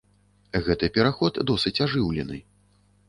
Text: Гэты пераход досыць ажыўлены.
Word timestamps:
Гэты 0.67 0.89
пераход 0.95 1.33
досыць 1.51 1.77
ажыўлены. 1.87 2.37